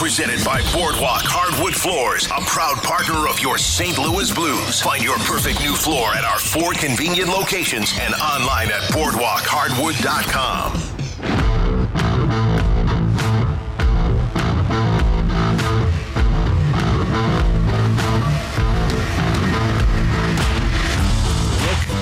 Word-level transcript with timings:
Presented 0.00 0.42
by 0.46 0.62
Boardwalk 0.72 1.20
Hardwood 1.28 1.74
Floors, 1.74 2.24
a 2.28 2.40
proud 2.46 2.78
partner 2.78 3.28
of 3.28 3.38
your 3.38 3.58
St. 3.58 3.98
Louis 3.98 4.32
Blues. 4.32 4.80
Find 4.80 5.04
your 5.04 5.18
perfect 5.18 5.60
new 5.60 5.74
floor 5.74 6.08
at 6.14 6.24
our 6.24 6.38
four 6.38 6.72
convenient 6.72 7.28
locations 7.28 7.92
and 8.00 8.14
online 8.14 8.68
at 8.68 8.80
boardwalkhardwood.com. 8.96 10.72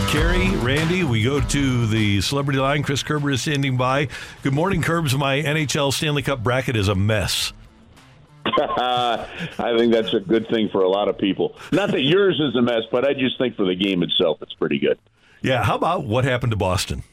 Carrie, 0.07 0.55
Randy, 0.63 1.03
we 1.03 1.25
go 1.25 1.41
to 1.41 1.87
the 1.89 2.21
celebrity 2.21 2.61
line. 2.61 2.85
Chris 2.85 3.03
Kerber 3.03 3.33
is 3.33 3.43
standing 3.43 3.77
by. 3.77 4.07
Good 4.45 4.55
morning, 4.55 4.83
Kerbs. 4.83 5.19
My 5.19 5.43
NHL 5.43 5.93
Stanley 5.93 6.23
Cup 6.23 6.45
bracket 6.45 6.77
is 6.77 6.87
a 6.87 6.95
mess. 6.95 7.53
I 8.59 9.75
think 9.77 9.93
that's 9.93 10.13
a 10.15 10.21
good 10.21 10.49
thing 10.49 10.69
for 10.71 10.83
a 10.83 10.89
lot 10.89 11.09
of 11.09 11.19
people. 11.19 11.57
Not 11.73 11.91
that 11.93 12.03
yours 12.03 12.41
is 12.41 12.57
a 12.57 12.63
mess, 12.63 12.83
but 12.91 13.05
I 13.05 13.15
just 13.15 13.39
think 13.39 13.57
for 13.57 13.65
the 13.65 13.75
game 13.75 14.03
itself, 14.03 14.39
it's 14.43 14.55
pretty 14.55 14.79
good. 14.79 14.99
Yeah, 15.43 15.63
how 15.63 15.77
about 15.77 16.05
what 16.05 16.25
happened 16.25 16.51
to 16.53 16.57
Boston? 16.57 17.05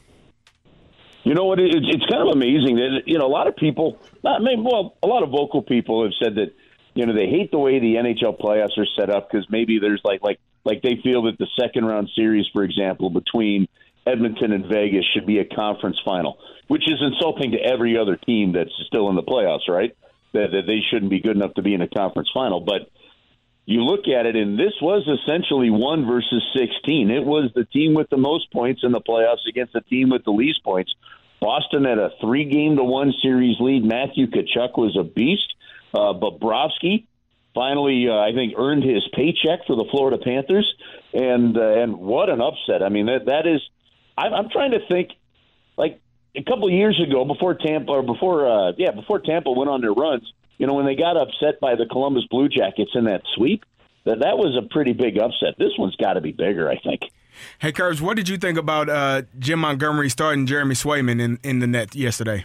You 1.24 1.34
know 1.34 1.44
what? 1.44 1.58
It, 1.58 1.72
it's 1.74 2.06
kind 2.06 2.22
of 2.22 2.28
amazing 2.28 2.76
that 2.76 3.02
you 3.06 3.18
know 3.18 3.26
a 3.26 3.28
lot 3.28 3.48
of 3.48 3.56
people, 3.56 3.98
not 4.22 4.42
maybe, 4.42 4.62
well, 4.62 4.96
a 5.02 5.06
lot 5.06 5.22
of 5.22 5.30
vocal 5.30 5.62
people 5.62 6.04
have 6.04 6.12
said 6.22 6.36
that 6.36 6.54
you 6.94 7.04
know 7.04 7.12
they 7.12 7.26
hate 7.26 7.50
the 7.50 7.58
way 7.58 7.78
the 7.80 7.96
NHL 7.96 8.40
playoffs 8.40 8.78
are 8.78 8.86
set 8.96 9.10
up 9.10 9.30
because 9.30 9.46
maybe 9.50 9.78
there's 9.78 10.00
like 10.04 10.22
like 10.22 10.38
like 10.64 10.82
they 10.82 11.00
feel 11.02 11.22
that 11.22 11.38
the 11.38 11.48
second 11.58 11.84
round 11.84 12.10
series, 12.14 12.46
for 12.52 12.62
example, 12.62 13.10
between 13.10 13.68
Edmonton 14.06 14.52
and 14.52 14.66
Vegas 14.66 15.04
should 15.14 15.26
be 15.26 15.38
a 15.38 15.44
conference 15.44 15.98
final, 16.04 16.38
which 16.68 16.88
is 16.88 17.00
insulting 17.00 17.52
to 17.52 17.58
every 17.58 17.98
other 17.98 18.16
team 18.16 18.52
that's 18.52 18.70
still 18.86 19.08
in 19.08 19.16
the 19.16 19.22
playoffs, 19.22 19.68
right? 19.68 19.96
That, 20.32 20.50
that 20.52 20.66
they 20.66 20.80
shouldn't 20.90 21.10
be 21.10 21.20
good 21.20 21.36
enough 21.36 21.54
to 21.54 21.62
be 21.62 21.72
in 21.72 21.80
a 21.80 21.88
conference 21.88 22.30
final, 22.34 22.60
but 22.60 22.90
you 23.64 23.82
look 23.82 24.06
at 24.06 24.26
it, 24.26 24.36
and 24.36 24.58
this 24.58 24.74
was 24.80 25.08
essentially 25.08 25.70
one 25.70 26.06
versus 26.06 26.42
16. 26.56 27.10
It 27.10 27.24
was 27.24 27.50
the 27.54 27.64
team 27.64 27.94
with 27.94 28.08
the 28.10 28.16
most 28.16 28.52
points 28.52 28.82
in 28.84 28.92
the 28.92 29.00
playoffs 29.00 29.48
against 29.48 29.72
the 29.72 29.80
team 29.80 30.10
with 30.10 30.24
the 30.24 30.30
least 30.30 30.62
points. 30.62 30.94
Boston 31.40 31.84
had 31.84 31.98
a 31.98 32.10
three 32.20 32.44
game 32.44 32.76
to 32.76 32.84
one 32.84 33.12
series 33.20 33.56
lead. 33.58 33.84
Matthew 33.84 34.28
Tkachuk 34.28 34.78
was 34.78 34.96
a 34.96 35.02
beast. 35.02 35.54
Uh, 35.92 36.14
Bobrovsky 36.14 37.06
finally, 37.56 38.06
uh, 38.08 38.12
I 38.12 38.32
think, 38.32 38.54
earned 38.56 38.84
his 38.84 39.02
paycheck 39.14 39.66
for 39.66 39.74
the 39.74 39.86
Florida 39.90 40.18
Panthers. 40.22 40.72
And, 41.12 41.56
uh, 41.56 41.82
and 41.82 41.96
what 41.96 42.28
an 42.28 42.40
upset. 42.40 42.82
I 42.82 42.90
mean, 42.90 43.06
that, 43.06 43.26
that 43.26 43.46
is, 43.46 43.60
I'm, 44.16 44.32
I'm 44.32 44.50
trying 44.50 44.72
to 44.72 44.86
think, 44.86 45.10
like, 45.76 46.00
a 46.36 46.42
couple 46.42 46.68
of 46.68 46.72
years 46.72 47.00
ago, 47.00 47.24
before 47.24 47.54
Tampa, 47.54 47.92
or 47.92 48.02
before, 48.02 48.46
uh, 48.46 48.72
yeah, 48.76 48.90
before 48.90 49.20
Tampa 49.20 49.50
went 49.50 49.70
on 49.70 49.80
their 49.80 49.92
runs, 49.92 50.30
you 50.58 50.66
know, 50.66 50.74
when 50.74 50.86
they 50.86 50.94
got 50.94 51.16
upset 51.16 51.60
by 51.60 51.74
the 51.74 51.86
Columbus 51.86 52.24
Blue 52.30 52.48
Jackets 52.48 52.90
in 52.94 53.04
that 53.04 53.22
sweep, 53.34 53.64
that 54.04 54.20
that 54.20 54.38
was 54.38 54.56
a 54.56 54.66
pretty 54.72 54.92
big 54.92 55.18
upset. 55.18 55.54
This 55.58 55.72
one's 55.78 55.96
got 55.96 56.14
to 56.14 56.20
be 56.20 56.32
bigger, 56.32 56.70
I 56.70 56.78
think. 56.78 57.02
Hey, 57.58 57.72
Kerbs, 57.72 58.00
what 58.00 58.16
did 58.16 58.28
you 58.28 58.38
think 58.38 58.56
about 58.56 58.88
uh, 58.88 59.22
Jim 59.38 59.58
Montgomery 59.58 60.08
starting 60.08 60.46
Jeremy 60.46 60.74
Swayman 60.74 61.20
in, 61.20 61.38
in 61.42 61.58
the 61.58 61.66
net 61.66 61.94
yesterday? 61.94 62.44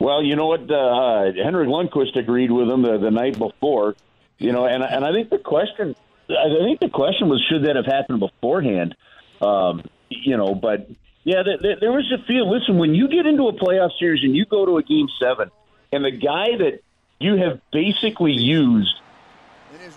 Well, 0.00 0.22
you 0.22 0.36
know 0.36 0.46
what? 0.46 0.70
Uh, 0.70 1.32
Henrik 1.42 1.68
Lundqvist 1.68 2.16
agreed 2.16 2.50
with 2.50 2.68
him 2.68 2.82
the, 2.82 2.98
the 2.98 3.10
night 3.10 3.38
before. 3.38 3.96
You 4.38 4.52
know, 4.52 4.66
and 4.66 4.84
and 4.84 5.04
I 5.04 5.12
think 5.12 5.30
the 5.30 5.38
question, 5.38 5.96
I 6.30 6.64
think 6.64 6.78
the 6.78 6.90
question 6.90 7.28
was, 7.28 7.44
should 7.50 7.64
that 7.64 7.74
have 7.74 7.86
happened 7.86 8.20
beforehand? 8.20 8.94
Um, 9.40 9.82
you 10.08 10.36
know, 10.36 10.54
but 10.54 10.88
yeah, 11.28 11.42
there, 11.42 11.76
there 11.78 11.92
was 11.92 12.10
a 12.10 12.24
feel. 12.24 12.50
Listen, 12.50 12.78
when 12.78 12.94
you 12.94 13.06
get 13.06 13.26
into 13.26 13.48
a 13.48 13.52
playoff 13.52 13.90
series 13.98 14.24
and 14.24 14.34
you 14.34 14.46
go 14.46 14.64
to 14.64 14.78
a 14.78 14.82
game 14.82 15.08
seven, 15.20 15.50
and 15.92 16.02
the 16.02 16.10
guy 16.10 16.56
that 16.56 16.80
you 17.20 17.36
have 17.36 17.60
basically 17.70 18.32
used, 18.32 18.94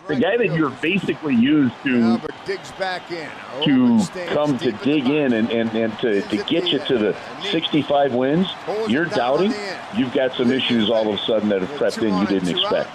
the 0.09 0.17
guy 0.17 0.35
that 0.35 0.53
you're 0.53 0.71
basically 0.81 1.35
used 1.35 1.73
to 1.83 2.19
digs 2.45 2.73
back 2.73 3.09
in 3.11 3.29
to 3.63 4.05
come 4.27 4.57
to 4.57 4.73
dig 4.73 5.07
in 5.07 5.31
and, 5.31 5.49
and, 5.51 5.73
and 5.73 5.97
to, 5.99 6.21
to 6.23 6.35
get 6.43 6.67
you 6.67 6.79
to 6.79 6.97
the 6.97 7.17
65 7.49 8.13
wins, 8.13 8.47
you're 8.89 9.05
doubting, 9.05 9.53
you've 9.95 10.13
got 10.13 10.33
some 10.33 10.51
issues 10.51 10.89
all 10.89 11.07
of 11.07 11.17
a 11.17 11.23
sudden 11.23 11.47
that 11.47 11.61
have 11.61 11.77
crept 11.77 11.99
in 11.99 12.13
you 12.17 12.27
didn't 12.27 12.49
expect. 12.49 12.89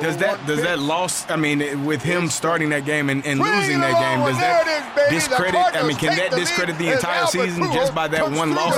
Does 0.00 0.16
that 0.18 0.46
does 0.46 0.62
that 0.62 0.78
loss? 0.78 1.28
I 1.30 1.36
mean, 1.36 1.84
with 1.84 2.02
him 2.02 2.28
starting 2.28 2.68
that 2.70 2.84
game 2.84 3.08
and, 3.08 3.24
and 3.26 3.40
losing 3.40 3.80
that 3.80 3.98
game, 4.00 4.20
does 4.26 4.38
that 4.38 5.10
discredit? 5.10 5.60
I 5.74 5.86
mean, 5.86 5.96
can 5.96 6.16
that 6.16 6.32
discredit 6.32 6.76
the 6.78 6.92
entire 6.92 7.26
season 7.26 7.72
just 7.72 7.94
by 7.94 8.08
that 8.08 8.30
one 8.32 8.54
loss? 8.54 8.76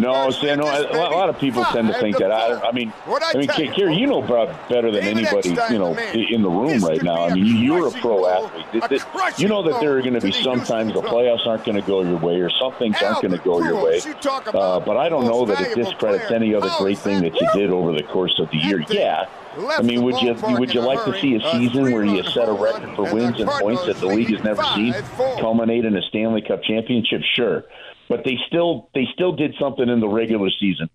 No, 0.00 0.30
see, 0.30 0.54
no, 0.54 0.64
a 0.64 1.10
lot 1.10 1.28
of 1.28 1.38
people 1.38 1.64
tend 1.64 1.88
to 1.88 1.94
think 2.00 2.18
that. 2.18 2.30
I, 2.30 2.68
I 2.68 2.72
mean, 2.72 2.92
I 3.06 3.36
mean, 3.36 3.48
Kerry, 3.48 3.96
you 3.96 4.06
know 4.06 4.22
better 4.68 4.90
than 4.90 5.04
anybody, 5.04 5.50
you 5.70 5.78
know, 5.78 5.96
in 5.96 6.42
the 6.42 6.48
room 6.50 6.84
right 6.84 7.02
now. 7.02 7.26
I 7.26 7.34
mean, 7.34 7.62
you're 7.62 7.88
a 7.88 7.90
pro 7.90 8.26
athlete. 8.26 9.02
You 9.38 9.48
know 9.48 9.62
that 9.62 9.80
there 9.80 9.96
are 9.96 10.02
going 10.02 10.14
to 10.14 10.20
be 10.20 10.32
sometimes 10.32 10.92
the 10.92 11.02
playoffs 11.02 11.46
aren't 11.46 11.64
going 11.64 11.76
to 11.76 11.86
go 11.86 12.02
your 12.02 12.18
way, 12.18 12.40
or 12.40 12.50
some 12.50 12.72
things 12.74 12.96
aren't 13.02 13.22
going 13.22 13.32
to 13.32 13.44
go 13.44 13.62
your 13.62 13.82
way. 13.82 14.00
Uh, 14.46 14.80
but 14.80 14.96
I 14.96 15.08
don't 15.08 15.24
know 15.24 15.44
that 15.46 15.60
it 15.60 15.74
discredits 15.74 16.30
any 16.30 16.54
other 16.54 16.70
great 16.78 16.98
thing 16.98 17.22
that 17.22 17.34
you 17.40 17.48
did 17.54 17.70
over 17.70 17.92
the 17.92 18.02
course 18.02 18.38
of 18.38 18.50
the 18.50 18.58
year. 18.58 18.84
Yeah. 18.88 19.26
I 19.58 19.80
mean, 19.80 20.02
would 20.02 20.20
you 20.20 20.34
would 20.58 20.74
you 20.74 20.80
like 20.82 21.02
to 21.06 21.18
see 21.18 21.34
a 21.36 21.40
season 21.52 21.90
where 21.92 22.04
you 22.04 22.22
set 22.24 22.48
a 22.48 22.52
record 22.52 22.94
for 22.94 23.12
wins 23.14 23.40
and 23.40 23.48
points 23.48 23.86
that 23.86 23.96
the 23.96 24.06
league 24.06 24.30
has 24.30 24.44
never 24.44 24.62
seen, 24.74 24.92
culminate 25.40 25.86
in 25.86 25.96
a 25.96 26.02
Stanley 26.02 26.42
Cup 26.42 26.62
championship? 26.62 27.22
Sure, 27.34 27.64
but 28.08 28.24
they 28.24 28.38
still 28.46 28.88
they 28.94 29.06
still 29.12 29.32
did 29.32 29.54
something 29.58 29.88
in 29.88 30.00
the 30.00 30.08
regular 30.08 30.50
season 30.50 30.88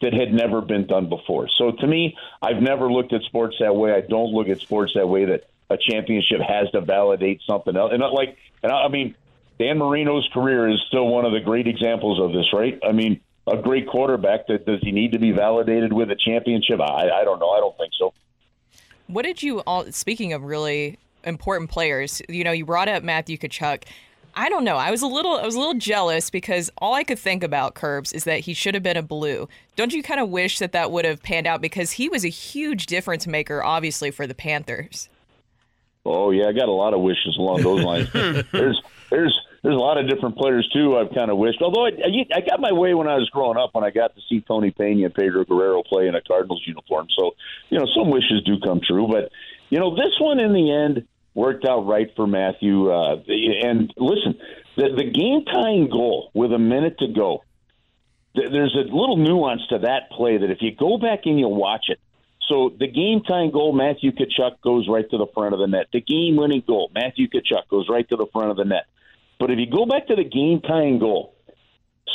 that 0.00 0.12
had 0.12 0.32
never 0.32 0.60
been 0.60 0.86
done 0.86 1.08
before. 1.08 1.48
So 1.48 1.72
to 1.72 1.86
me, 1.86 2.16
I've 2.40 2.62
never 2.62 2.90
looked 2.90 3.12
at 3.12 3.22
sports 3.22 3.56
that 3.60 3.74
way. 3.74 3.92
I 3.92 4.00
don't 4.00 4.32
look 4.32 4.48
at 4.48 4.60
sports 4.60 4.92
that 4.94 5.08
way 5.08 5.24
that 5.24 5.48
a 5.70 5.76
championship 5.76 6.40
has 6.40 6.70
to 6.70 6.80
validate 6.80 7.40
something 7.46 7.76
else. 7.76 7.90
And 7.90 8.00
not 8.00 8.12
like, 8.12 8.36
and 8.62 8.70
uh, 8.70 8.76
I 8.76 8.88
mean, 8.88 9.16
Dan 9.58 9.78
Marino's 9.78 10.28
career 10.32 10.68
is 10.68 10.80
still 10.86 11.08
one 11.08 11.24
of 11.24 11.32
the 11.32 11.40
great 11.40 11.66
examples 11.66 12.20
of 12.20 12.32
this, 12.32 12.52
right? 12.52 12.78
I 12.86 12.92
mean 12.92 13.20
a 13.50 13.56
great 13.56 13.88
quarterback. 13.88 14.46
That 14.48 14.66
does 14.66 14.80
he 14.82 14.92
need 14.92 15.12
to 15.12 15.18
be 15.18 15.32
validated 15.32 15.92
with 15.92 16.10
a 16.10 16.16
championship? 16.16 16.80
I, 16.80 17.10
I 17.10 17.24
don't 17.24 17.38
know. 17.40 17.50
I 17.50 17.60
don't 17.60 17.76
think 17.76 17.92
so. 17.98 18.12
What 19.06 19.24
did 19.24 19.42
you 19.42 19.60
all? 19.60 19.90
Speaking 19.90 20.32
of 20.32 20.42
really 20.42 20.98
important 21.24 21.70
players, 21.70 22.22
you 22.28 22.44
know, 22.44 22.52
you 22.52 22.64
brought 22.64 22.88
up 22.88 23.02
Matthew 23.02 23.36
Tkachuk. 23.38 23.84
I 24.38 24.48
don't 24.50 24.62
know. 24.62 24.76
I 24.76 24.92
was 24.92 25.02
a 25.02 25.06
little, 25.08 25.36
I 25.36 25.44
was 25.44 25.56
a 25.56 25.58
little 25.58 25.74
jealous 25.74 26.30
because 26.30 26.70
all 26.78 26.94
I 26.94 27.02
could 27.02 27.18
think 27.18 27.42
about 27.42 27.74
Kerbs 27.74 28.14
is 28.14 28.22
that 28.22 28.38
he 28.38 28.54
should 28.54 28.74
have 28.74 28.84
been 28.84 28.96
a 28.96 29.02
blue. 29.02 29.48
Don't 29.74 29.92
you 29.92 30.00
kind 30.00 30.20
of 30.20 30.28
wish 30.28 30.60
that 30.60 30.70
that 30.70 30.92
would 30.92 31.04
have 31.04 31.24
panned 31.24 31.48
out 31.48 31.60
because 31.60 31.90
he 31.90 32.08
was 32.08 32.24
a 32.24 32.28
huge 32.28 32.86
difference 32.86 33.26
maker, 33.26 33.64
obviously 33.64 34.12
for 34.12 34.28
the 34.28 34.36
Panthers. 34.36 35.08
Oh 36.06 36.30
yeah, 36.30 36.46
I 36.46 36.52
got 36.52 36.68
a 36.68 36.72
lot 36.72 36.94
of 36.94 37.00
wishes 37.00 37.36
along 37.36 37.62
those 37.62 37.82
lines. 37.82 38.12
there's, 38.52 38.80
there's 39.10 39.40
there's 39.64 39.74
a 39.74 39.80
lot 39.80 39.98
of 39.98 40.08
different 40.08 40.36
players 40.36 40.70
too. 40.72 40.96
I've 40.96 41.12
kind 41.12 41.32
of 41.32 41.36
wished. 41.36 41.60
Although 41.60 41.86
I, 41.86 41.90
I 42.32 42.40
got 42.40 42.60
my 42.60 42.70
way 42.70 42.94
when 42.94 43.08
I 43.08 43.16
was 43.16 43.28
growing 43.30 43.58
up 43.58 43.70
when 43.72 43.82
I 43.82 43.90
got 43.90 44.14
to 44.14 44.20
see 44.28 44.40
Tony 44.40 44.70
Pena 44.70 45.06
and 45.06 45.14
Pedro 45.14 45.44
Guerrero 45.46 45.82
play 45.82 46.06
in 46.06 46.14
a 46.14 46.22
Cardinals 46.22 46.62
uniform. 46.64 47.08
So 47.18 47.32
you 47.70 47.78
know 47.80 47.86
some 47.92 48.08
wishes 48.10 48.44
do 48.46 48.60
come 48.64 48.80
true. 48.86 49.08
But 49.10 49.32
you 49.68 49.80
know 49.80 49.96
this 49.96 50.14
one 50.20 50.38
in 50.38 50.52
the 50.52 50.70
end 50.70 51.08
worked 51.38 51.64
out 51.64 51.86
right 51.86 52.08
for 52.16 52.26
Matthew. 52.26 52.90
Uh, 52.90 53.22
and 53.62 53.94
listen, 53.96 54.34
the, 54.76 54.88
the 54.96 55.10
game 55.10 55.44
tying 55.44 55.88
goal 55.88 56.30
with 56.34 56.52
a 56.52 56.58
minute 56.58 56.98
to 56.98 57.06
go. 57.08 57.44
There's 58.34 58.76
a 58.76 58.92
little 58.94 59.16
nuance 59.16 59.62
to 59.70 59.78
that 59.78 60.10
play 60.10 60.38
that 60.38 60.50
if 60.50 60.58
you 60.60 60.74
go 60.74 60.98
back 60.98 61.20
and 61.24 61.38
you 61.38 61.48
watch 61.48 61.86
it, 61.88 61.98
so 62.48 62.72
the 62.78 62.88
game 62.88 63.22
tying 63.22 63.50
goal, 63.50 63.72
Matthew 63.72 64.10
Tkachuk 64.10 64.60
goes 64.62 64.88
right 64.88 65.08
to 65.10 65.18
the 65.18 65.26
front 65.34 65.54
of 65.54 65.60
the 65.60 65.66
net. 65.66 65.86
The 65.92 66.00
game 66.00 66.36
winning 66.36 66.62
goal, 66.66 66.90
Matthew 66.94 67.28
Tkachuk 67.28 67.68
goes 67.70 67.88
right 67.88 68.08
to 68.08 68.16
the 68.16 68.26
front 68.32 68.50
of 68.50 68.56
the 68.56 68.64
net. 68.64 68.86
But 69.38 69.50
if 69.50 69.58
you 69.58 69.70
go 69.70 69.86
back 69.86 70.08
to 70.08 70.16
the 70.16 70.24
game 70.24 70.60
tying 70.60 70.98
goal, 70.98 71.34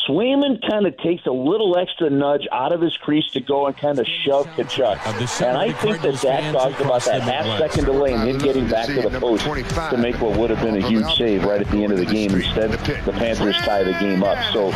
Swayman 0.08 0.60
kind 0.70 0.86
of 0.86 0.98
takes 0.98 1.26
a 1.26 1.32
little 1.32 1.78
extra 1.78 2.10
nudge 2.10 2.48
out 2.52 2.74
of 2.74 2.82
his 2.82 2.96
crease 2.98 3.30
to 3.32 3.40
go 3.40 3.68
and 3.68 3.78
kind 3.78 4.00
of 4.00 4.06
shove 4.26 4.48
Tkachuk. 4.48 5.42
And 5.42 5.58
I 5.58 5.72
think 5.72 6.02
that 6.02 6.16
that 6.22 6.54
caused 6.54 6.82
about 6.82 7.06
that 7.06 7.22
half 7.22 7.58
second 7.58 7.86
delay 7.86 8.14
and 8.14 8.30
him 8.30 8.38
getting 8.40 8.68
back 8.68 8.88
to 8.88 9.08
the 9.08 9.20
post 9.20 9.46
to 9.46 9.98
make 9.98 10.20
what 10.20 10.38
would 10.38 10.50
have 10.50 10.62
been 10.62 10.76
a 10.76 10.88
huge 10.88 11.06
save 11.16 11.46
right 11.46 11.62
at 11.62 11.70
the 11.70 11.84
end 11.84 11.94
of 11.94 12.00
the 12.00 12.06
game. 12.06 12.32
Instead, 12.32 12.72
the 12.72 13.14
Panthers 13.14 13.56
tie 13.58 13.84
the 13.84 13.94
game 13.94 14.24
up. 14.24 14.38
So 14.52 14.72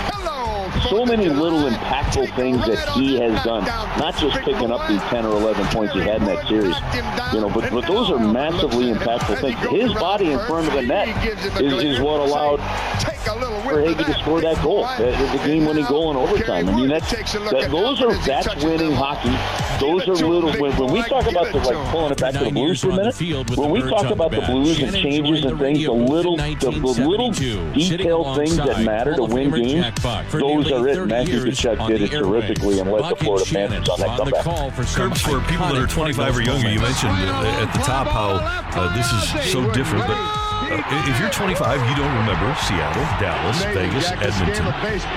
so 0.90 1.06
many 1.06 1.28
little 1.28 1.69
impactful 1.69 2.36
things 2.36 2.66
that 2.68 2.90
he 2.90 3.19
has 3.19 3.44
done. 3.44 3.66
Not 4.00 4.18
just 4.18 4.38
picking 4.38 4.72
up 4.72 4.88
the 4.88 4.98
10 5.10 5.25
or 5.25 5.31
11 5.31 5.66
points 5.68 5.94
he 5.94 6.00
had 6.00 6.22
in 6.22 6.25
that 6.25 6.48
series, 6.48 6.75
you 7.34 7.42
know, 7.42 7.50
but, 7.50 7.72
but 7.72 7.88
those 7.88 8.10
are 8.10 8.19
massively 8.19 8.94
impactful 8.94 9.42
things. 9.42 9.60
His 9.69 9.94
body 9.94 10.31
in 10.31 10.40
front 10.40 10.68
of 10.68 10.74
the 10.74 10.84
net 10.84 11.08
is, 11.62 11.74
is 11.84 12.00
what 12.00 12.19
allowed 12.19 12.60
Verhaeghe 13.68 14.06
to 14.06 14.14
score 14.19 14.42
that 14.42 14.62
goal, 14.64 14.84
the, 14.98 15.12
the 15.38 15.44
game-winning 15.46 15.86
goal 15.86 16.12
in 16.12 16.18
overtime. 16.18 16.69
I 16.69 16.75
mean, 16.75 16.90
that's 16.90 17.12
that, 17.12 17.68
those 17.72 18.02
are 18.02 18.14
that's 18.25 18.64
winning 18.64 18.94
hockey. 18.94 19.36
Those 19.80 20.08
are 20.08 20.16
little. 20.16 20.52
When, 20.54 20.75
when 20.78 20.92
we 20.92 21.04
talk 21.04 21.30
about 21.30 21.52
the 21.52 21.58
like 21.58 21.92
pulling 21.92 22.12
it 22.12 22.19
back 22.19 22.34
to 22.34 22.46
the 22.46 22.52
Blues 22.52 22.81
for 22.81 22.92
a 22.92 22.96
minute, 22.96 23.58
when 23.58 23.69
we 23.69 23.81
talk 23.81 24.10
about 24.12 24.31
the 24.31 24.42
Blues 24.42 24.80
and 24.80 24.94
changes 24.96 25.46
and 25.46 25.60
things, 25.60 25.84
the 25.84 25.92
little 25.92 26.38
the, 26.38 26.56
the 26.72 27.08
little 27.08 27.31
detailed 27.31 28.36
things 28.38 28.58
that 28.58 28.84
matter 28.84 29.16
to 29.16 29.24
win 29.24 29.52
games, 29.52 29.86
those 30.31 30.72
are 30.72 30.88
it. 30.88 31.06
Matthew 31.08 31.40
Tkachuk 31.42 31.88
did 31.88 32.02
it 32.02 32.12
terrifically 32.12 32.80
and 32.80 32.92
led 32.92 33.12
the 33.12 33.16
Florida 33.16 33.46
Panthers 33.46 33.90
on 33.90 34.00
that 34.00 34.18
comeback. 34.18 34.44
Kerbs 34.46 35.22
for 35.22 35.40
people 35.50 35.68
that 35.68 35.78
are 35.78 35.88
25 35.88 36.38
or 36.38 36.42
younger. 36.42 36.69
You 36.69 36.80
mentioned 36.80 37.12
uh, 37.12 37.62
at 37.64 37.74
the 37.74 37.80
top 37.80 38.08
how 38.08 38.40
uh, 38.80 38.96
this 38.96 39.12
is 39.12 39.52
so 39.52 39.69
different, 39.72 40.08
but 40.08 40.18
uh, 40.69 41.10
if 41.10 41.19
you're 41.19 41.30
25, 41.30 41.90
you 41.90 41.96
don't 41.96 42.14
remember 42.18 42.54
Seattle, 42.62 43.04
Dallas, 43.19 43.64
Vegas, 43.74 44.12
Edmonton, 44.12 44.68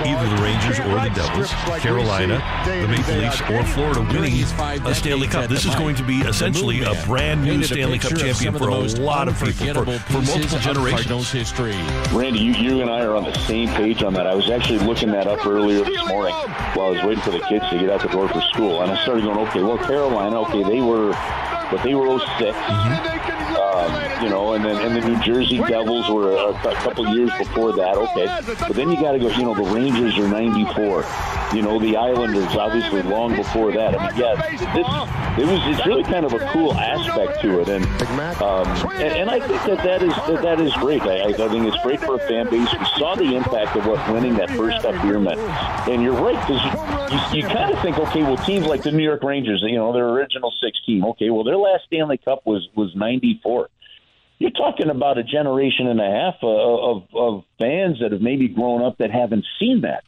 either 0.07 0.35
the 0.35 0.41
Rangers 0.41 0.79
or 0.79 0.95
the 0.99 1.11
Devils, 1.13 1.51
Carolina, 1.81 2.41
the 2.65 2.87
Maple 2.87 3.15
Leafs, 3.15 3.41
or 3.49 3.63
Florida 3.73 4.01
winning 4.01 4.43
a 4.85 4.95
Stanley 4.95 5.27
Cup. 5.27 5.49
This 5.49 5.65
is 5.65 5.75
going 5.75 5.95
to 5.95 6.03
be 6.03 6.19
essentially 6.21 6.83
a 6.83 6.93
brand 7.05 7.43
new 7.43 7.63
Stanley 7.63 7.99
Cup 7.99 8.17
champion 8.17 8.53
for 8.53 8.69
a 8.69 8.77
lot 9.01 9.27
of 9.27 9.39
people, 9.41 9.85
for, 9.85 9.99
for 9.99 10.21
multiple 10.21 10.59
generations. 10.59 11.33
Randy, 12.13 12.39
you, 12.39 12.53
you 12.53 12.81
and 12.81 12.89
I 12.89 13.03
are 13.03 13.15
on 13.15 13.23
the 13.23 13.37
same 13.39 13.69
page 13.69 14.03
on 14.03 14.13
that. 14.13 14.27
I 14.27 14.35
was 14.35 14.49
actually 14.49 14.79
looking 14.79 15.11
that 15.11 15.27
up 15.27 15.45
earlier 15.45 15.83
this 15.83 16.07
morning 16.07 16.33
while 16.73 16.87
I 16.87 16.89
was 16.91 17.03
waiting 17.03 17.23
for 17.23 17.31
the 17.31 17.41
kids 17.41 17.67
to 17.69 17.79
get 17.79 17.89
out 17.89 18.01
the 18.01 18.07
door 18.09 18.27
for 18.29 18.41
school, 18.41 18.81
and 18.81 18.91
I 18.91 19.01
started 19.03 19.23
going, 19.23 19.37
okay, 19.47 19.61
well, 19.61 19.77
Carolina, 19.77 20.41
okay, 20.41 20.63
they 20.63 20.81
were, 20.81 21.11
but 21.71 21.83
they 21.83 21.95
were 21.95 22.19
6 22.19 22.29
mm-hmm. 22.39 23.20
You 24.21 24.29
know, 24.29 24.53
and 24.53 24.63
then 24.63 24.77
and 24.77 24.95
the 24.95 25.07
New 25.09 25.19
Jersey 25.23 25.57
Devils 25.57 26.09
were 26.09 26.33
a, 26.33 26.49
a 26.49 26.75
couple 26.75 27.07
years 27.15 27.31
before 27.37 27.73
that. 27.73 27.97
Okay, 27.97 28.27
but 28.67 28.75
then 28.75 28.91
you 28.91 29.01
got 29.01 29.13
to 29.13 29.19
go. 29.19 29.29
You 29.29 29.43
know, 29.43 29.55
the 29.55 29.63
Rangers 29.73 30.17
are 30.17 30.27
'94. 30.27 31.05
You 31.55 31.61
know, 31.61 31.79
the 31.79 31.97
Islanders 31.97 32.55
obviously 32.55 33.01
long 33.01 33.35
before 33.35 33.71
that. 33.71 33.99
I 33.99 34.07
mean, 34.07 34.19
yeah, 34.19 34.35
this 34.73 34.87
it 35.37 35.45
was 35.45 35.61
it's 35.65 35.87
really 35.87 36.03
kind 36.03 36.25
of 36.25 36.33
a 36.33 36.39
cool 36.51 36.73
aspect 36.73 37.41
to 37.41 37.61
it, 37.61 37.69
and 37.69 37.85
um, 38.41 38.67
and, 38.91 39.13
and 39.13 39.29
I 39.29 39.39
think 39.39 39.63
that 39.63 39.83
that 39.83 40.03
is 40.03 40.13
that, 40.13 40.41
that 40.41 40.59
is 40.59 40.73
great. 40.73 41.01
I, 41.03 41.29
I 41.29 41.33
think 41.33 41.65
it's 41.65 41.81
great 41.83 41.99
for 41.99 42.15
a 42.15 42.19
fan 42.19 42.49
base. 42.49 42.67
We 42.77 42.85
saw 42.97 43.15
the 43.15 43.35
impact 43.35 43.75
of 43.77 43.85
what 43.85 44.11
winning 44.11 44.35
that 44.35 44.49
first 44.51 44.81
Cup 44.81 45.03
year 45.05 45.19
meant, 45.19 45.39
and 45.39 46.03
you're 46.03 46.13
right 46.13 46.39
because 46.45 46.61
you, 46.63 47.39
you, 47.39 47.41
you 47.41 47.47
kind 47.47 47.73
of 47.73 47.81
think, 47.81 47.97
okay, 47.97 48.23
well, 48.23 48.37
teams 48.37 48.65
like 48.65 48.83
the 48.83 48.91
New 48.91 49.03
York 49.03 49.23
Rangers, 49.23 49.63
you 49.65 49.77
know, 49.77 49.93
their 49.93 50.09
original 50.09 50.53
six 50.61 50.79
team, 50.85 51.05
okay, 51.05 51.29
well, 51.29 51.43
their 51.43 51.57
last 51.57 51.85
Stanley 51.85 52.17
Cup 52.17 52.45
was 52.45 52.67
was 52.75 52.95
'94 52.95 53.69
you're 54.41 54.49
talking 54.49 54.89
about 54.89 55.19
a 55.19 55.23
generation 55.23 55.85
and 55.85 56.01
a 56.01 56.09
half 56.09 56.35
of, 56.41 57.03
of, 57.13 57.15
of 57.15 57.43
fans 57.59 57.99
that 57.99 58.11
have 58.11 58.21
maybe 58.21 58.47
grown 58.47 58.81
up 58.81 58.97
that 58.97 59.11
haven't 59.11 59.45
seen 59.59 59.81
that. 59.81 60.03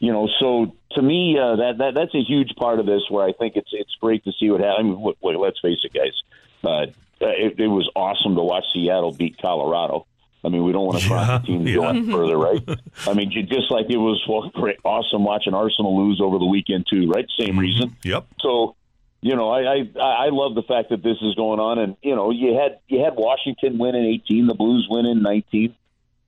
You 0.00 0.12
know, 0.12 0.28
so 0.40 0.74
to 0.96 1.02
me, 1.02 1.38
uh, 1.38 1.54
that 1.54 1.78
that 1.78 1.94
that's 1.94 2.12
a 2.12 2.24
huge 2.24 2.56
part 2.56 2.80
of 2.80 2.86
this. 2.86 3.02
Where 3.08 3.24
I 3.24 3.32
think 3.32 3.54
it's 3.54 3.70
it's 3.70 3.94
great 4.00 4.24
to 4.24 4.32
see 4.32 4.50
what 4.50 4.60
happens. 4.60 4.80
I 4.80 4.82
mean, 4.82 5.00
wait, 5.00 5.16
wait, 5.22 5.38
let's 5.38 5.60
face 5.60 5.78
it, 5.84 5.92
guys. 5.92 6.22
Uh, 6.64 6.86
it, 7.20 7.60
it 7.60 7.68
was 7.68 7.88
awesome 7.94 8.34
to 8.34 8.42
watch 8.42 8.64
Seattle 8.74 9.12
beat 9.12 9.38
Colorado. 9.40 10.06
I 10.44 10.48
mean, 10.48 10.64
we 10.64 10.72
don't 10.72 10.84
want 10.84 11.00
to 11.00 11.06
cross 11.06 11.28
yeah, 11.28 11.38
the 11.38 11.46
team 11.46 11.66
yeah. 11.68 11.74
going 11.76 12.10
further, 12.10 12.36
right? 12.36 12.68
I 13.06 13.14
mean, 13.14 13.30
just 13.30 13.70
like 13.70 13.86
it 13.90 13.96
was 13.96 14.20
well, 14.28 14.50
great, 14.52 14.78
awesome 14.84 15.22
watching 15.22 15.54
Arsenal 15.54 15.96
lose 16.04 16.20
over 16.20 16.40
the 16.40 16.46
weekend 16.46 16.86
too, 16.90 17.08
right? 17.08 17.26
Same 17.38 17.50
mm-hmm. 17.50 17.58
reason. 17.60 17.96
Yep. 18.02 18.26
So 18.40 18.74
you 19.22 19.36
know, 19.36 19.50
I, 19.50 19.84
I 20.00 20.26
I 20.26 20.28
love 20.30 20.56
the 20.56 20.64
fact 20.64 20.90
that 20.90 21.02
this 21.02 21.16
is 21.22 21.36
going 21.36 21.60
on, 21.60 21.78
and 21.78 21.96
you 22.02 22.16
know, 22.16 22.32
you 22.32 22.58
had 22.60 22.80
you 22.88 23.02
had 23.04 23.14
Washington 23.14 23.78
win 23.78 23.94
in 23.94 24.04
eighteen, 24.04 24.48
the 24.48 24.54
Blues 24.54 24.88
win 24.90 25.06
in 25.06 25.22
nineteen, 25.22 25.76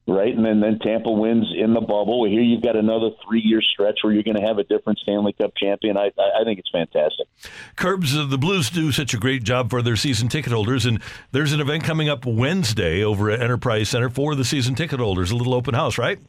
right, 0.06 0.32
and 0.32 0.46
then 0.46 0.60
then 0.60 0.78
Tampa 0.78 1.10
wins 1.10 1.52
in 1.56 1.74
the 1.74 1.80
bubble. 1.80 2.24
Here 2.24 2.40
you've 2.40 2.62
got 2.62 2.76
another 2.76 3.10
three 3.26 3.40
year 3.40 3.60
stretch 3.60 3.98
where 4.02 4.12
you're 4.12 4.22
going 4.22 4.36
to 4.36 4.46
have 4.46 4.58
a 4.58 4.62
different 4.62 5.00
Stanley 5.00 5.32
Cup 5.32 5.50
champion. 5.56 5.96
I 5.96 6.12
I 6.16 6.44
think 6.44 6.60
it's 6.60 6.70
fantastic. 6.70 7.26
Kerbs, 7.76 8.16
uh, 8.16 8.26
the 8.26 8.38
Blues 8.38 8.70
do 8.70 8.92
such 8.92 9.12
a 9.12 9.16
great 9.16 9.42
job 9.42 9.70
for 9.70 9.82
their 9.82 9.96
season 9.96 10.28
ticket 10.28 10.52
holders, 10.52 10.86
and 10.86 11.02
there's 11.32 11.52
an 11.52 11.60
event 11.60 11.82
coming 11.82 12.08
up 12.08 12.24
Wednesday 12.24 13.02
over 13.02 13.28
at 13.28 13.42
Enterprise 13.42 13.88
Center 13.88 14.08
for 14.08 14.36
the 14.36 14.44
season 14.44 14.76
ticket 14.76 15.00
holders, 15.00 15.32
a 15.32 15.36
little 15.36 15.54
open 15.54 15.74
house, 15.74 15.98
right? 15.98 16.20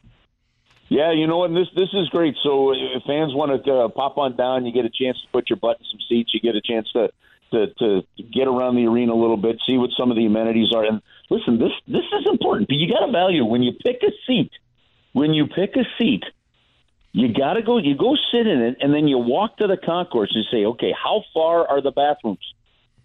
Yeah, 0.90 1.12
you 1.14 1.26
know 1.26 1.38
what? 1.38 1.52
This 1.52 1.68
this 1.76 1.90
is 1.94 2.10
great. 2.10 2.36
So 2.44 2.72
if 2.72 3.04
fans 3.08 3.34
want 3.34 3.64
to 3.66 3.74
uh, 3.74 3.88
pop 3.90 4.18
on 4.18 4.36
down, 4.36 4.66
you 4.66 4.72
get 4.72 4.86
a 4.86 4.90
chance 4.90 5.20
to 5.22 5.28
put 5.32 5.50
your 5.50 5.58
butt 5.58 5.78
in 5.80 5.86
some 5.92 6.00
seats. 6.08 6.32
You 6.34 6.40
get 6.40 6.56
a 6.56 6.62
chance 6.62 6.88
to, 6.94 7.10
to 7.52 7.74
to 7.80 8.04
get 8.34 8.48
around 8.48 8.76
the 8.76 8.86
arena 8.86 9.14
a 9.14 9.20
little 9.20 9.38
bit, 9.38 9.60
see 9.66 9.78
what 9.78 9.90
some 9.98 10.12
of 10.12 10.18
the 10.18 10.26
amenities 10.26 10.72
are. 10.76 10.86
And 10.86 11.02
listen, 11.30 11.58
this 11.58 11.72
this 11.88 12.06
is 12.20 12.28
important. 12.30 12.68
But 12.68 12.78
you 12.78 12.88
got 12.88 13.06
to 13.06 13.12
value 13.12 13.46
when 13.46 13.64
you 13.64 13.74
pick 13.74 14.04
a 14.04 14.12
seat. 14.28 14.52
When 15.14 15.34
you 15.34 15.48
pick 15.48 15.76
a 15.76 15.86
seat, 15.98 16.24
you 17.14 17.34
got 17.34 17.54
to 17.54 17.64
go. 17.64 17.78
You 17.78 17.98
go 17.98 18.16
sit 18.32 18.46
in 18.46 18.62
it, 18.62 18.78
and 18.80 18.94
then 18.94 19.08
you 19.08 19.18
walk 19.18 19.58
to 19.58 19.68
the 19.68 19.78
concourse 19.78 20.34
and 20.36 20.46
say, 20.52 20.66
okay, 20.66 20.92
how 20.92 21.24
far 21.34 21.68
are 21.68 21.82
the 21.82 21.92
bathrooms? 21.92 22.54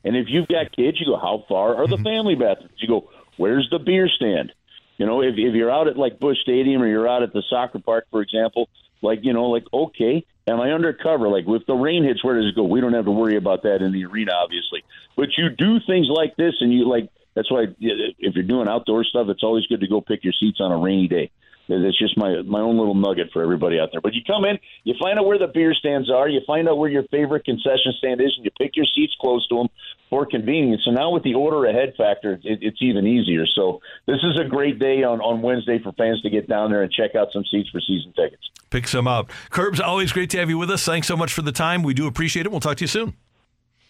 And 0.04 0.16
if 0.16 0.26
you've 0.28 0.48
got 0.48 0.74
kids, 0.74 0.98
you 1.00 1.06
go, 1.06 1.16
how 1.16 1.44
far 1.48 1.76
are 1.76 1.86
the 1.86 1.96
mm-hmm. 1.96 2.04
family 2.04 2.34
bathrooms? 2.34 2.74
You 2.78 2.88
go, 2.88 3.10
where's 3.36 3.68
the 3.70 3.78
beer 3.78 4.08
stand? 4.08 4.52
You 5.00 5.06
know, 5.06 5.22
if, 5.22 5.36
if 5.38 5.54
you're 5.54 5.70
out 5.70 5.88
at 5.88 5.96
like 5.96 6.20
Busch 6.20 6.36
Stadium 6.42 6.82
or 6.82 6.86
you're 6.86 7.08
out 7.08 7.22
at 7.22 7.32
the 7.32 7.42
soccer 7.48 7.78
park, 7.78 8.04
for 8.10 8.20
example, 8.20 8.68
like, 9.00 9.20
you 9.22 9.32
know, 9.32 9.46
like, 9.46 9.64
okay, 9.72 10.26
am 10.46 10.60
I 10.60 10.72
undercover? 10.72 11.30
Like, 11.30 11.44
if 11.48 11.64
the 11.64 11.72
rain 11.72 12.04
hits, 12.04 12.22
where 12.22 12.36
does 12.38 12.50
it 12.50 12.54
go? 12.54 12.64
We 12.64 12.82
don't 12.82 12.92
have 12.92 13.06
to 13.06 13.10
worry 13.10 13.36
about 13.36 13.62
that 13.62 13.80
in 13.80 13.92
the 13.92 14.04
arena, 14.04 14.32
obviously. 14.34 14.84
But 15.16 15.38
you 15.38 15.48
do 15.48 15.80
things 15.86 16.08
like 16.10 16.36
this, 16.36 16.56
and 16.60 16.70
you 16.70 16.86
like, 16.86 17.08
that's 17.32 17.50
why 17.50 17.68
if 17.80 18.34
you're 18.34 18.44
doing 18.44 18.68
outdoor 18.68 19.04
stuff, 19.04 19.28
it's 19.30 19.42
always 19.42 19.66
good 19.68 19.80
to 19.80 19.88
go 19.88 20.02
pick 20.02 20.22
your 20.22 20.34
seats 20.34 20.60
on 20.60 20.70
a 20.70 20.76
rainy 20.76 21.08
day. 21.08 21.30
That's 21.70 21.98
just 21.98 22.16
my 22.16 22.42
my 22.42 22.60
own 22.60 22.78
little 22.78 22.94
nugget 22.94 23.30
for 23.32 23.42
everybody 23.42 23.78
out 23.78 23.90
there. 23.92 24.00
But 24.00 24.14
you 24.14 24.22
come 24.26 24.44
in, 24.44 24.58
you 24.84 24.94
find 25.00 25.18
out 25.18 25.26
where 25.26 25.38
the 25.38 25.46
beer 25.46 25.74
stands 25.74 26.10
are, 26.10 26.28
you 26.28 26.40
find 26.46 26.68
out 26.68 26.78
where 26.78 26.90
your 26.90 27.04
favorite 27.04 27.44
concession 27.44 27.92
stand 27.98 28.20
is, 28.20 28.32
and 28.36 28.44
you 28.44 28.50
pick 28.58 28.76
your 28.76 28.86
seats 28.94 29.14
close 29.20 29.46
to 29.48 29.56
them 29.56 29.68
for 30.08 30.26
convenience. 30.26 30.82
So 30.84 30.90
now 30.90 31.10
with 31.10 31.22
the 31.22 31.34
order 31.34 31.66
ahead 31.66 31.94
factor, 31.96 32.34
it, 32.42 32.58
it's 32.62 32.82
even 32.82 33.06
easier. 33.06 33.46
So 33.54 33.80
this 34.06 34.18
is 34.22 34.38
a 34.40 34.44
great 34.44 34.78
day 34.78 35.02
on 35.02 35.20
on 35.20 35.42
Wednesday 35.42 35.78
for 35.82 35.92
fans 35.92 36.20
to 36.22 36.30
get 36.30 36.48
down 36.48 36.70
there 36.70 36.82
and 36.82 36.92
check 36.92 37.14
out 37.14 37.28
some 37.32 37.44
seats 37.50 37.70
for 37.70 37.80
season 37.80 38.12
tickets. 38.12 38.50
Pick 38.70 38.86
some 38.86 39.06
up. 39.06 39.30
Kerbs, 39.50 39.80
always 39.80 40.12
great 40.12 40.30
to 40.30 40.38
have 40.38 40.48
you 40.48 40.58
with 40.58 40.70
us. 40.70 40.84
Thanks 40.84 41.06
so 41.06 41.16
much 41.16 41.32
for 41.32 41.42
the 41.42 41.52
time. 41.52 41.82
We 41.82 41.94
do 41.94 42.06
appreciate 42.06 42.46
it. 42.46 42.50
We'll 42.50 42.60
talk 42.60 42.76
to 42.78 42.84
you 42.84 42.88
soon. 42.88 43.14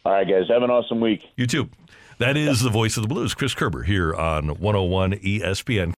All 0.05 0.12
right, 0.12 0.26
guys. 0.26 0.49
Have 0.49 0.62
an 0.62 0.71
awesome 0.71 1.00
week. 1.00 1.23
You 1.37 1.47
too. 1.47 1.69
That 2.21 2.37
is 2.37 2.61
the 2.61 2.69
voice 2.69 2.99
of 2.99 3.02
the 3.02 3.09
blues, 3.09 3.33
Chris 3.33 3.55
Kerber, 3.55 3.83
here 3.83 4.14
on 4.14 4.49
101 4.49 5.12
ESPN. 5.12 5.88